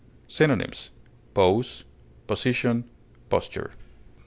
Synonyms: 0.27 0.89
pose, 1.35 1.83
position, 2.25 2.85
posture. 3.29 3.73